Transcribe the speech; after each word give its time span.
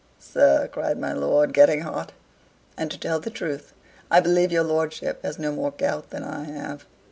"Sir!" 0.17 0.67
cried 0.71 0.97
my 0.97 1.13
lord, 1.13 1.53
getting 1.53 1.81
hot. 1.81 2.11
"And 2.75 2.89
to 2.89 2.97
tell 2.97 3.19
the 3.19 3.29
truth 3.29 3.71
I 4.09 4.19
believe 4.19 4.51
your 4.51 4.63
lordship 4.63 5.21
has 5.21 5.37
no 5.37 5.51
more 5.51 5.69
gout 5.77 6.09
than 6.09 6.23
I 6.23 6.45
have. 6.45 6.85